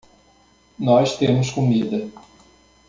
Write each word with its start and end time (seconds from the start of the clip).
Nós 0.79 1.15
temos 1.15 1.51
comida. 1.51 2.09